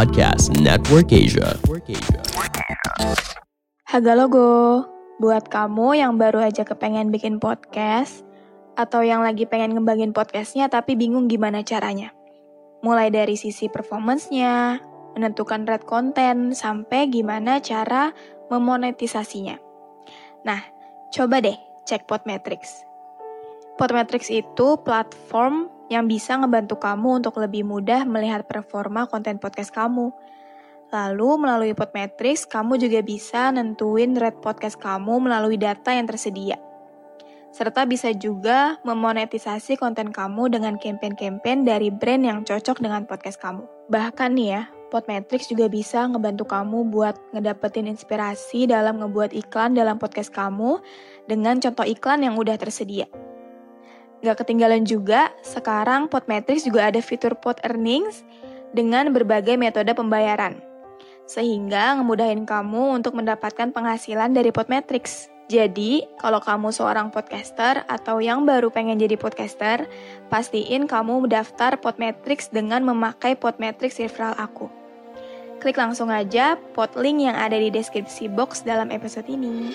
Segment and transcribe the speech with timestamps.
[0.00, 1.60] Podcast Network Asia.
[3.84, 4.80] Haga logo,
[5.20, 8.24] buat kamu yang baru aja kepengen bikin podcast,
[8.80, 12.16] atau yang lagi pengen ngembangin podcastnya tapi bingung gimana caranya.
[12.80, 14.80] Mulai dari sisi performance-nya,
[15.20, 18.16] menentukan red content, sampai gimana cara
[18.48, 19.60] memonetisasinya.
[20.48, 20.64] Nah,
[21.12, 22.88] coba deh cek Podmetrics.
[23.80, 30.12] Podmetrics itu platform yang bisa ngebantu kamu untuk lebih mudah melihat performa konten podcast kamu.
[30.92, 36.60] Lalu melalui Podmetrics, kamu juga bisa nentuin rate podcast kamu melalui data yang tersedia.
[37.56, 43.64] Serta bisa juga memonetisasi konten kamu dengan campaign-campaign dari brand yang cocok dengan podcast kamu.
[43.88, 49.96] Bahkan nih ya, Podmetrics juga bisa ngebantu kamu buat ngedapetin inspirasi dalam ngebuat iklan dalam
[49.96, 50.84] podcast kamu
[51.32, 53.08] dengan contoh iklan yang udah tersedia.
[54.20, 58.20] Gak ketinggalan juga, sekarang Podmetrics juga ada fitur Pod Earnings
[58.76, 60.60] dengan berbagai metode pembayaran.
[61.24, 65.32] Sehingga ngemudahin kamu untuk mendapatkan penghasilan dari Podmetrics.
[65.50, 69.88] Jadi, kalau kamu seorang podcaster atau yang baru pengen jadi podcaster,
[70.30, 74.70] pastiin kamu mendaftar Podmetrics dengan memakai Podmetrics referral aku.
[75.58, 79.74] Klik langsung aja pot link yang ada di deskripsi box dalam episode ini.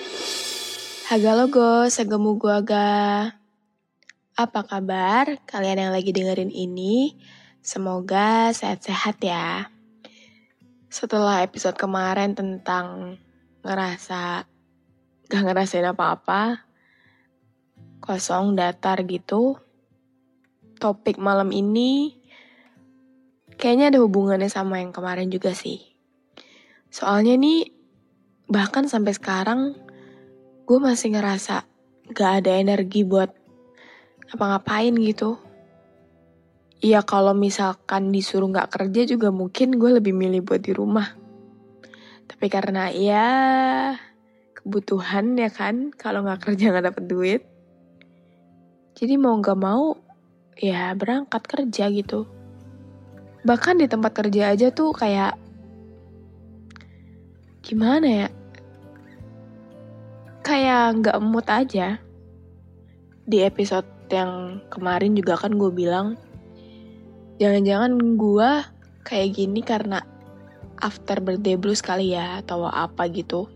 [1.06, 3.45] Haga logo, segemu gua aga.
[4.36, 7.16] Apa kabar kalian yang lagi dengerin ini?
[7.64, 9.72] Semoga sehat-sehat ya.
[10.92, 13.16] Setelah episode kemarin tentang
[13.64, 14.44] ngerasa
[15.32, 16.68] gak ngerasain apa-apa,
[18.04, 19.56] kosong datar gitu,
[20.84, 22.20] topik malam ini
[23.56, 25.80] kayaknya ada hubungannya sama yang kemarin juga sih.
[26.92, 27.72] Soalnya nih,
[28.52, 29.80] bahkan sampai sekarang
[30.68, 31.64] gue masih ngerasa
[32.12, 33.45] gak ada energi buat
[34.30, 35.38] ngapa-ngapain gitu.
[36.84, 41.08] Iya kalau misalkan disuruh nggak kerja juga mungkin gue lebih milih buat di rumah.
[42.26, 43.28] Tapi karena ya
[44.60, 47.42] kebutuhan ya kan, kalau nggak kerja nggak dapet duit.
[48.92, 49.96] Jadi mau nggak mau
[50.60, 52.28] ya berangkat kerja gitu.
[53.46, 55.38] Bahkan di tempat kerja aja tuh kayak
[57.64, 58.28] gimana ya?
[60.44, 61.96] Kayak nggak mood aja.
[63.26, 66.18] Di episode yang kemarin juga kan gue bilang
[67.36, 68.50] jangan-jangan gue
[69.06, 70.02] kayak gini karena
[70.80, 73.48] after birthday blues kali ya atau apa gitu.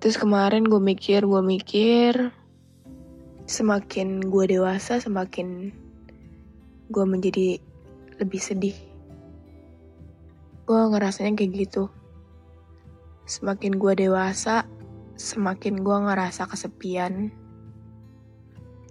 [0.00, 2.32] Terus kemarin gue mikir gue mikir
[3.44, 5.72] semakin gue dewasa semakin
[6.92, 7.60] gue menjadi
[8.20, 8.76] lebih sedih.
[10.64, 11.88] Gue ngerasanya kayak gitu.
[13.24, 14.68] Semakin gue dewasa
[15.14, 17.30] semakin gue ngerasa kesepian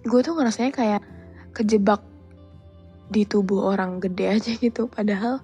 [0.04, 1.02] gue tuh ngerasanya kayak
[1.56, 2.04] kejebak
[3.08, 4.86] di tubuh orang gede aja gitu.
[4.88, 5.40] Padahal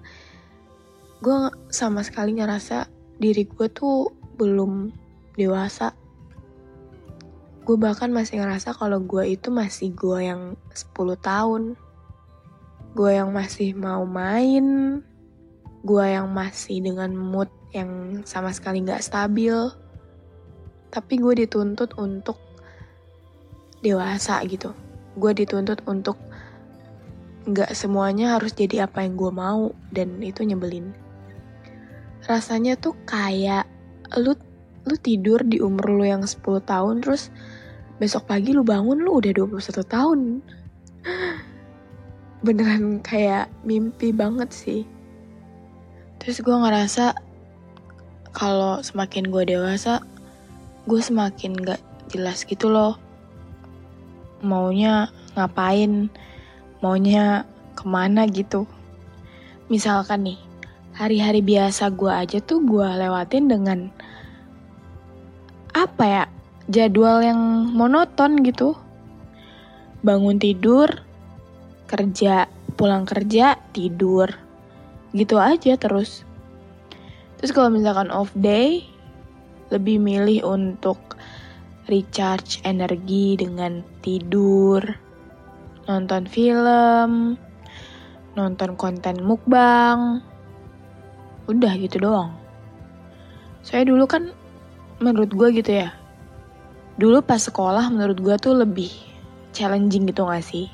[1.21, 1.37] gue
[1.69, 2.89] sama sekali ngerasa
[3.21, 4.93] diri gue tuh belum
[5.37, 5.93] dewasa.
[7.61, 11.77] Gue bahkan masih ngerasa kalau gue itu masih gue yang 10 tahun.
[12.97, 14.99] Gue yang masih mau main.
[15.85, 19.53] Gue yang masih dengan mood yang sama sekali gak stabil.
[20.91, 22.50] Tapi gue dituntut untuk
[23.81, 24.71] dewasa gitu.
[25.17, 26.15] Gue dituntut untuk
[27.41, 30.93] nggak semuanya harus jadi apa yang gue mau dan itu nyebelin.
[32.29, 33.65] Rasanya tuh kayak
[34.21, 34.37] lu
[34.85, 37.33] lu tidur di umur lu yang 10 tahun terus
[38.01, 40.19] besok pagi lu bangun lu udah 21 tahun.
[42.45, 44.81] Beneran kayak mimpi banget sih.
[46.21, 47.17] Terus gue ngerasa
[48.31, 50.01] kalau semakin gue dewasa,
[50.85, 51.81] gue semakin gak
[52.13, 53.10] jelas gitu loh
[54.43, 56.09] maunya ngapain,
[56.83, 57.47] maunya
[57.77, 58.67] ke mana gitu.
[59.71, 60.39] Misalkan nih,
[60.93, 63.79] hari-hari biasa gue aja tuh gue lewatin dengan
[65.71, 66.23] apa ya,
[66.67, 68.75] jadwal yang monoton gitu.
[70.03, 70.89] Bangun tidur,
[71.87, 74.27] kerja, pulang kerja, tidur.
[75.15, 76.27] Gitu aja terus.
[77.39, 78.85] Terus kalau misalkan off day,
[79.71, 80.99] lebih milih untuk
[81.91, 84.79] recharge energi dengan tidur,
[85.91, 87.35] nonton film,
[88.39, 90.23] nonton konten mukbang.
[91.51, 92.31] Udah gitu doang.
[93.59, 94.31] Saya dulu kan
[95.03, 95.91] menurut gue gitu ya.
[96.95, 98.89] Dulu pas sekolah menurut gue tuh lebih
[99.51, 100.71] challenging gitu gak sih?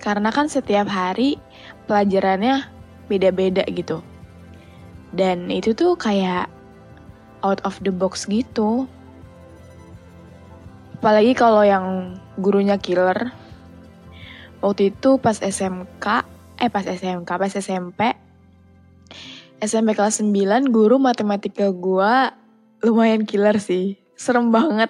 [0.00, 1.36] Karena kan setiap hari
[1.84, 2.64] pelajarannya
[3.12, 4.00] beda-beda gitu.
[5.12, 6.48] Dan itu tuh kayak
[7.44, 8.88] out of the box gitu.
[10.96, 13.36] Apalagi kalau yang gurunya killer.
[14.64, 16.06] Waktu itu pas SMK,
[16.56, 18.16] eh pas SMK, pas SMP,
[19.60, 22.12] SMP kelas 9 guru matematika gue
[22.84, 24.00] lumayan killer sih.
[24.16, 24.88] Serem banget.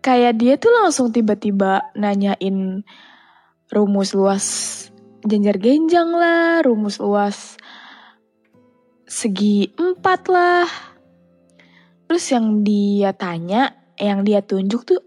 [0.00, 2.80] Kayak dia tuh langsung tiba-tiba nanyain
[3.68, 4.46] rumus luas
[5.26, 7.60] janjar genjang lah, rumus luas
[9.06, 10.68] segi empat lah.
[12.06, 15.00] Terus yang dia tanya, yang dia tunjuk tuh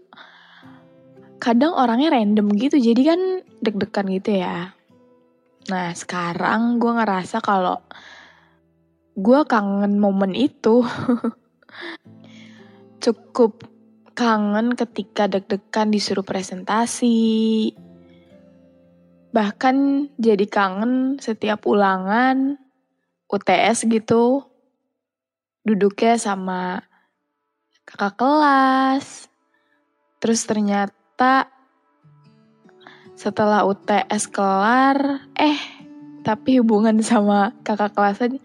[1.40, 3.20] kadang orangnya random gitu, jadi kan
[3.64, 4.76] deg-degan gitu ya.
[5.72, 7.80] Nah sekarang gue ngerasa kalau
[9.16, 10.84] gue kangen momen itu.
[13.04, 13.64] Cukup
[14.12, 17.72] kangen ketika deg-degan disuruh presentasi,
[19.30, 22.58] Bahkan jadi kangen setiap ulangan
[23.30, 24.42] UTS gitu.
[25.62, 26.82] Duduknya sama
[27.90, 29.26] kakak kelas.
[30.22, 31.50] Terus ternyata
[33.18, 35.58] setelah UTS kelar, eh
[36.22, 38.38] tapi hubungan sama kakak kelasnya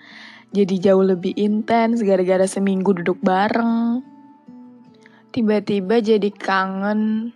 [0.55, 4.01] jadi jauh lebih intens gara-gara seminggu duduk bareng.
[5.35, 7.35] Tiba-tiba jadi kangen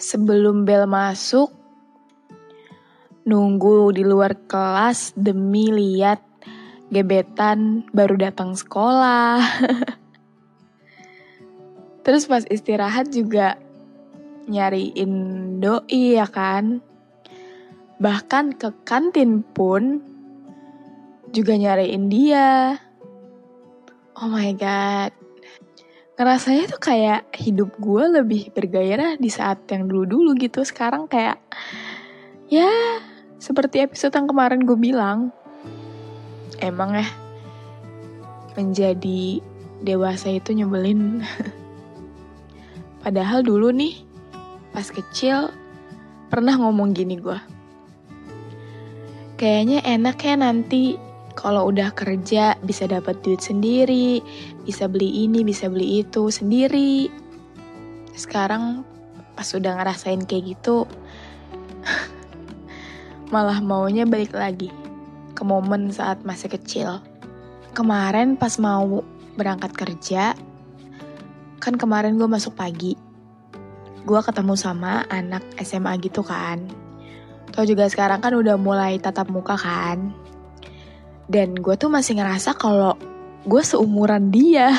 [0.00, 1.52] sebelum bel masuk
[3.28, 6.24] nunggu di luar kelas demi lihat
[6.88, 9.36] gebetan baru datang sekolah.
[12.08, 13.60] Terus pas istirahat juga
[14.48, 15.12] nyariin
[15.60, 16.80] doi ya kan.
[18.00, 20.00] Bahkan ke kantin pun
[21.36, 22.80] juga nyariin dia.
[24.16, 25.12] Oh my god.
[26.16, 30.64] Ngerasanya tuh kayak hidup gue lebih bergairah di saat yang dulu-dulu gitu.
[30.64, 31.36] Sekarang kayak
[32.48, 32.72] ya
[33.36, 35.28] seperti episode yang kemarin gue bilang,
[36.64, 37.08] emang ya
[38.56, 39.44] menjadi
[39.84, 41.20] dewasa itu nyebelin.
[43.08, 44.04] Padahal dulu nih,
[44.68, 45.48] pas kecil
[46.28, 47.40] pernah ngomong gini gue.
[49.40, 51.00] Kayaknya enak ya nanti
[51.32, 54.20] kalau udah kerja bisa dapat duit sendiri,
[54.68, 57.08] bisa beli ini, bisa beli itu sendiri.
[58.12, 58.84] Sekarang
[59.32, 60.84] pas udah ngerasain kayak gitu,
[63.32, 64.68] malah maunya balik lagi
[65.32, 67.00] ke momen saat masih kecil.
[67.72, 69.00] Kemarin pas mau
[69.40, 70.36] berangkat kerja,
[71.68, 72.96] kan kemarin gue masuk pagi.
[74.08, 76.64] Gue ketemu sama anak SMA gitu kan.
[77.52, 80.16] Tau juga sekarang kan udah mulai tatap muka kan.
[81.28, 82.96] Dan gue tuh masih ngerasa kalau
[83.44, 84.72] gue seumuran dia.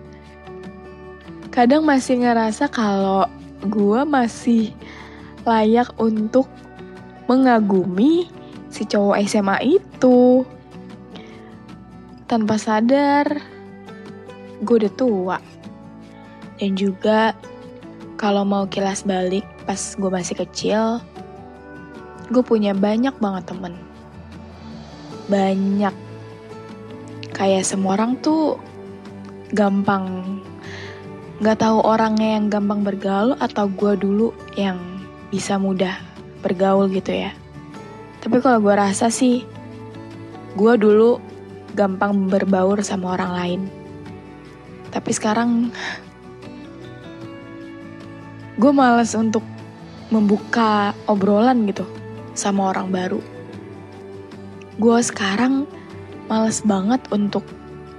[1.52, 3.28] Kadang masih ngerasa kalau
[3.60, 4.72] gue masih
[5.44, 6.48] layak untuk
[7.28, 8.24] mengagumi
[8.72, 10.48] si cowok SMA itu.
[12.24, 13.55] Tanpa sadar,
[14.62, 15.38] gue udah tua.
[16.56, 17.36] Dan juga
[18.16, 21.02] kalau mau kilas balik pas gue masih kecil,
[22.32, 23.74] gue punya banyak banget temen.
[25.28, 25.94] Banyak.
[27.36, 28.56] Kayak semua orang tuh
[29.52, 30.40] gampang
[31.36, 34.80] Gak tahu orangnya yang gampang bergaul atau gue dulu yang
[35.28, 36.00] bisa mudah
[36.40, 37.28] bergaul gitu ya.
[38.24, 39.44] Tapi kalau gue rasa sih,
[40.56, 41.20] gue dulu
[41.76, 43.60] gampang berbaur sama orang lain.
[44.90, 45.70] Tapi sekarang
[48.56, 49.44] gue males untuk
[50.08, 51.84] membuka obrolan gitu
[52.32, 53.20] sama orang baru.
[54.76, 55.64] Gue sekarang
[56.28, 57.44] males banget untuk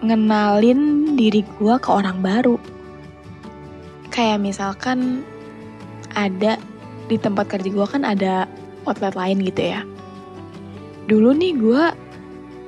[0.02, 2.58] ngenalin diri gue ke orang baru.
[4.14, 5.22] Kayak misalkan
[6.18, 6.58] ada
[7.08, 8.50] di tempat kerja gue kan ada
[8.86, 9.82] outlet lain gitu ya.
[11.08, 11.84] Dulu nih gue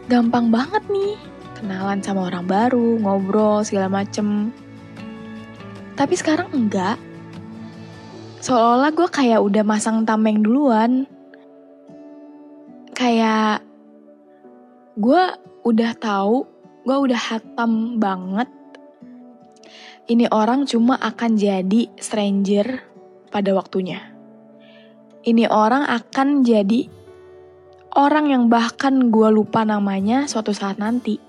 [0.10, 1.29] gampang banget nih
[1.60, 4.56] kenalan sama orang baru, ngobrol segala macem.
[6.00, 6.96] Tapi sekarang enggak.
[8.40, 11.04] Seolah-olah gue kayak udah masang tameng duluan.
[12.96, 13.68] Kayak
[14.96, 15.24] gue
[15.68, 16.48] udah tahu,
[16.88, 18.48] gue udah hatam banget.
[20.08, 22.82] Ini orang cuma akan jadi stranger
[23.30, 24.20] pada waktunya
[25.28, 26.88] ini orang akan jadi
[28.00, 31.29] orang yang bahkan gue lupa namanya suatu saat nanti.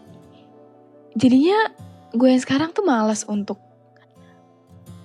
[1.21, 1.69] Jadinya
[2.17, 3.61] gue yang sekarang tuh males untuk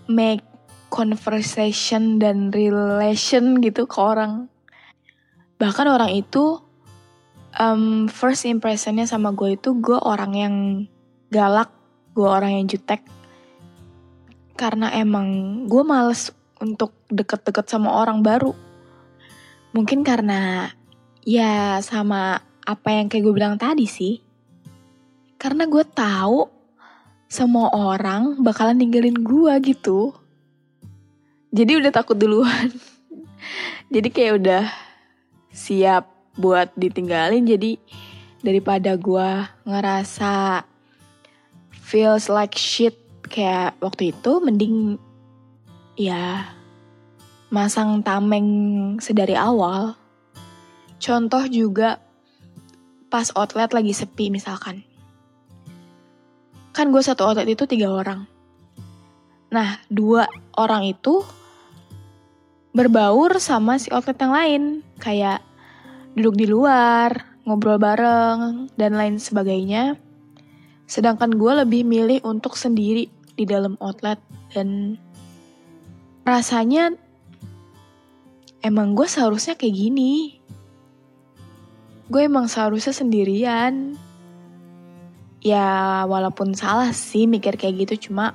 [0.08, 0.42] make
[0.88, 4.48] conversation dan relation gitu ke orang.
[5.60, 6.64] Bahkan orang itu
[7.60, 10.56] um, first impressionnya sama gue itu gue orang yang
[11.36, 11.68] galak,
[12.16, 13.04] gue orang yang jutek.
[14.56, 16.32] Karena emang gue males
[16.64, 18.56] untuk deket-deket sama orang baru.
[19.76, 20.72] Mungkin karena
[21.28, 24.25] ya sama apa yang kayak gue bilang tadi sih.
[25.46, 26.50] Karena gue tahu
[27.30, 30.18] semua orang bakalan ninggalin gue gitu.
[31.54, 32.74] Jadi udah takut duluan.
[33.94, 34.66] jadi kayak udah
[35.54, 37.78] siap buat ditinggalin jadi
[38.42, 39.30] daripada gue
[39.64, 40.66] ngerasa
[41.72, 42.98] feels like shit
[43.30, 45.00] kayak waktu itu mending
[45.96, 46.50] ya
[47.48, 48.50] masang tameng
[49.00, 49.96] sedari awal
[51.00, 52.04] contoh juga
[53.08, 54.84] pas outlet lagi sepi misalkan
[56.76, 58.28] kan gue satu outlet itu tiga orang
[59.48, 60.28] nah dua
[60.60, 61.24] orang itu
[62.76, 64.64] berbaur sama si outlet yang lain
[65.00, 65.40] kayak
[66.16, 67.12] duduk di luar,
[67.44, 70.00] ngobrol bareng, dan lain sebagainya.
[70.88, 74.18] Sedangkan gue lebih milih untuk sendiri di dalam outlet
[74.56, 74.96] dan
[76.24, 76.96] rasanya
[78.64, 80.40] emang gue seharusnya kayak gini.
[82.08, 84.00] Gue emang seharusnya sendirian.
[85.46, 88.34] Ya walaupun salah sih mikir kayak gitu cuma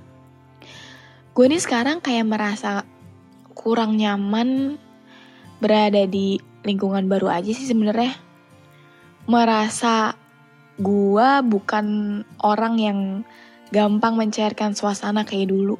[1.34, 2.86] gue ini sekarang kayak merasa
[3.50, 4.78] kurang nyaman
[5.58, 8.14] berada di lingkungan baru aja sih sebenarnya
[9.30, 10.14] merasa
[10.80, 12.98] gua bukan orang yang
[13.70, 15.76] gampang mencairkan suasana kayak dulu.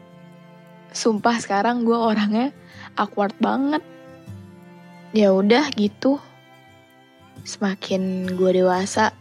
[0.93, 2.53] Sumpah sekarang gua orangnya
[2.95, 3.83] awkward banget.
[5.17, 6.21] Ya udah gitu.
[7.43, 9.17] Semakin gua dewasa,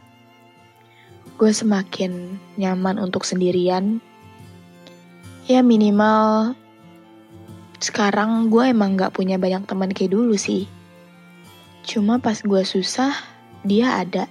[1.39, 4.03] gue semakin nyaman untuk sendirian.
[5.47, 6.51] Ya minimal
[7.79, 10.67] sekarang gue emang gak punya banyak teman kayak dulu sih.
[11.87, 13.15] Cuma pas gue susah,
[13.63, 14.27] dia ada.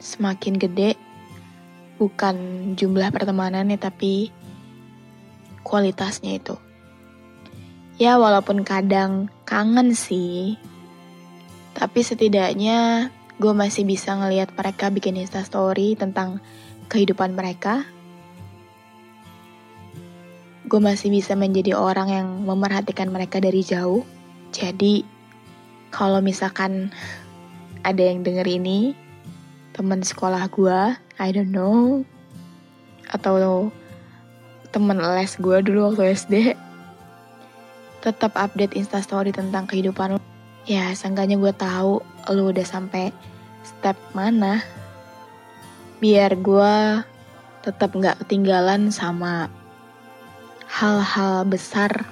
[0.00, 0.96] Semakin gede,
[2.00, 2.36] bukan
[2.72, 4.32] jumlah pertemanannya tapi
[5.60, 6.56] kualitasnya itu.
[8.00, 10.56] Ya walaupun kadang kangen sih,
[11.76, 16.38] tapi setidaknya gue masih bisa ngelihat mereka bikin instastory tentang
[16.86, 17.82] kehidupan mereka.
[20.70, 24.06] Gue masih bisa menjadi orang yang memerhatikan mereka dari jauh.
[24.54, 25.02] Jadi
[25.90, 26.94] kalau misalkan
[27.82, 28.94] ada yang denger ini,
[29.74, 32.06] teman sekolah gue, I don't know,
[33.10, 33.74] atau
[34.70, 36.34] temen les gue dulu waktu SD,
[38.06, 40.22] tetap update instastory tentang kehidupan lo.
[40.62, 41.98] Ya, seenggaknya gue tahu
[42.30, 43.10] lo udah sampai
[43.62, 44.62] step mana.
[46.02, 47.06] Biar gue
[47.62, 49.46] tetap nggak ketinggalan sama
[50.66, 52.06] hal-hal besar,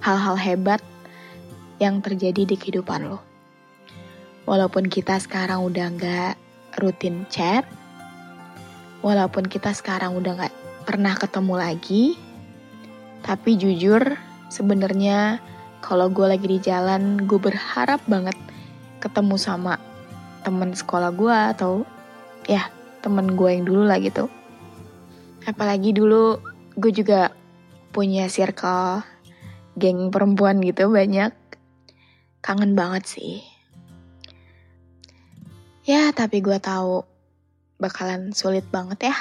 [0.00, 0.80] hal-hal hebat
[1.76, 3.20] yang terjadi di kehidupan lo.
[4.48, 6.34] Walaupun kita sekarang udah nggak
[6.80, 7.68] rutin chat,
[9.04, 10.54] walaupun kita sekarang udah nggak
[10.88, 12.04] pernah ketemu lagi,
[13.24, 14.16] tapi jujur
[14.48, 15.40] sebenarnya
[15.84, 18.36] kalau gue lagi di jalan, gue berharap banget
[19.04, 19.76] ketemu sama
[20.44, 21.72] temen sekolah gue atau
[22.44, 22.68] ya
[23.00, 24.28] temen gue yang dulu lah gitu.
[25.48, 26.38] Apalagi dulu
[26.76, 27.32] gue juga
[27.90, 29.00] punya circle
[29.80, 31.32] geng perempuan gitu banyak.
[32.44, 33.40] Kangen banget sih.
[35.84, 37.04] Ya, tapi gue tahu
[37.76, 39.16] bakalan sulit banget ya.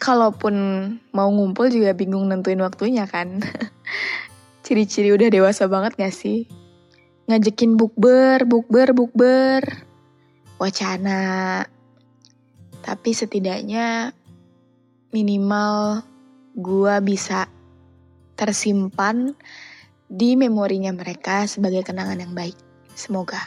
[0.00, 0.54] Kalaupun
[1.14, 3.38] mau ngumpul juga bingung nentuin waktunya kan.
[4.66, 6.50] Ciri-ciri udah dewasa banget gak sih?
[7.30, 9.62] Ngajakin bukber, bukber, bukber.
[10.58, 11.62] Wacana.
[12.82, 14.10] Tapi setidaknya
[15.14, 16.02] minimal
[16.58, 17.46] gue bisa
[18.34, 19.38] tersimpan
[20.10, 22.58] di memorinya mereka sebagai kenangan yang baik.
[22.98, 23.38] Semoga.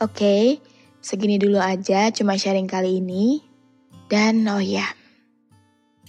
[0.00, 0.56] Oke,
[1.04, 3.44] segini dulu aja cuma sharing kali ini.
[4.08, 4.88] Dan oh ya,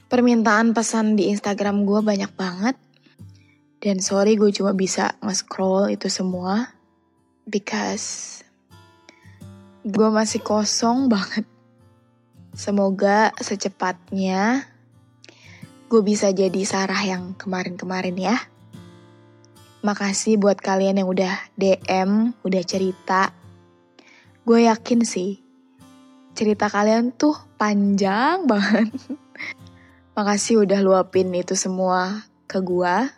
[0.07, 2.79] permintaan pesan di Instagram gue banyak banget.
[3.77, 6.73] Dan sorry gue cuma bisa nge-scroll itu semua.
[7.47, 8.41] Because
[9.85, 11.45] gue masih kosong banget.
[12.57, 14.65] Semoga secepatnya
[15.87, 18.37] gue bisa jadi Sarah yang kemarin-kemarin ya.
[19.85, 23.31] Makasih buat kalian yang udah DM, udah cerita,
[24.47, 25.43] Gue yakin sih,
[26.31, 28.95] cerita kalian tuh panjang banget.
[30.15, 33.11] Makasih udah luapin itu semua ke gue.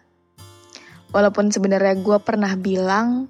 [1.10, 3.30] Walaupun sebenarnya gue pernah bilang,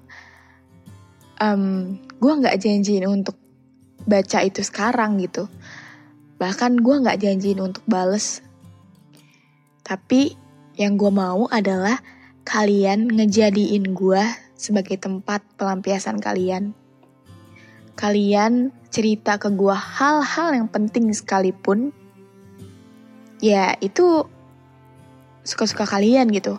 [1.40, 3.40] um, gue nggak janjiin untuk
[4.04, 5.48] baca itu sekarang gitu.
[6.40, 8.40] Bahkan gue gak janjiin untuk bales.
[9.84, 10.36] Tapi
[10.80, 12.00] yang gue mau adalah
[12.48, 14.22] kalian ngejadiin gue
[14.56, 16.72] sebagai tempat pelampiasan kalian.
[18.00, 21.92] Kalian cerita ke gue hal-hal yang penting sekalipun.
[23.44, 24.24] Ya itu
[25.44, 26.56] suka-suka kalian gitu.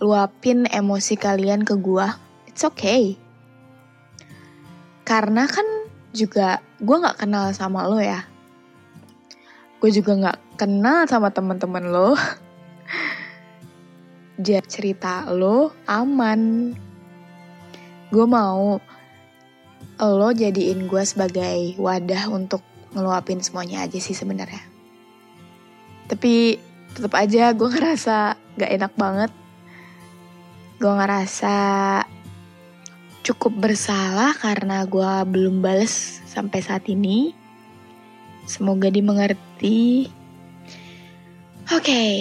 [0.00, 2.08] Luapin emosi kalian ke gue.
[2.48, 3.20] It's okay.
[5.04, 5.66] Karena kan
[6.16, 8.24] juga gue gak kenal sama lo ya.
[9.78, 12.16] Gue juga gak kenal sama teman-teman lo.
[14.40, 16.72] Jadi cerita lo aman.
[18.08, 18.80] Gue mau
[20.00, 22.64] lo jadiin gue sebagai wadah untuk
[22.96, 24.64] ngeluapin semuanya aja sih sebenarnya.
[26.08, 26.56] Tapi
[26.96, 29.30] tetap aja gue ngerasa gak enak banget.
[30.80, 31.56] Gue ngerasa
[33.20, 37.36] cukup bersalah karena gue belum bales sampai saat ini.
[38.48, 40.08] Semoga dimengerti.
[41.70, 42.16] Oke, okay.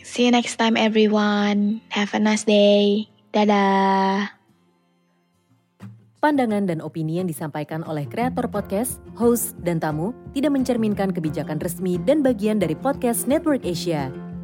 [0.00, 1.84] see you next time everyone.
[1.92, 3.06] Have a nice day.
[3.36, 4.32] Dadah.
[6.24, 12.00] Pandangan dan opini yang disampaikan oleh kreator podcast, host, dan tamu tidak mencerminkan kebijakan resmi
[12.00, 14.31] dan bagian dari podcast Network Asia.